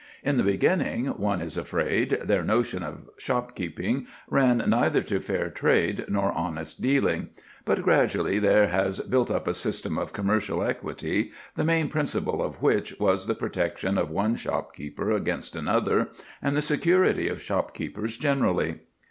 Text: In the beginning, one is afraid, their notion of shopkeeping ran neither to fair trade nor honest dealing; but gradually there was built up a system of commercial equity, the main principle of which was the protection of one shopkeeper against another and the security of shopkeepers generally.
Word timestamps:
In 0.23 0.37
the 0.37 0.43
beginning, 0.43 1.05
one 1.05 1.41
is 1.43 1.55
afraid, 1.57 2.17
their 2.23 2.43
notion 2.43 2.81
of 2.81 3.07
shopkeeping 3.19 4.07
ran 4.31 4.57
neither 4.65 5.03
to 5.03 5.19
fair 5.19 5.51
trade 5.51 6.05
nor 6.07 6.31
honest 6.31 6.81
dealing; 6.81 7.29
but 7.65 7.83
gradually 7.83 8.39
there 8.39 8.65
was 8.73 8.97
built 9.01 9.29
up 9.29 9.47
a 9.47 9.53
system 9.53 9.99
of 9.99 10.11
commercial 10.11 10.63
equity, 10.63 11.29
the 11.55 11.63
main 11.63 11.87
principle 11.87 12.41
of 12.43 12.63
which 12.63 12.99
was 12.99 13.27
the 13.27 13.35
protection 13.35 13.99
of 13.99 14.09
one 14.09 14.35
shopkeeper 14.35 15.11
against 15.11 15.55
another 15.55 16.09
and 16.41 16.57
the 16.57 16.63
security 16.63 17.27
of 17.27 17.39
shopkeepers 17.39 18.17
generally. 18.17 18.79